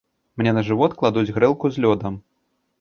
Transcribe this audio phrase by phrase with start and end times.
[0.41, 2.21] Мне на жывот кладуць грэлку з лёдам.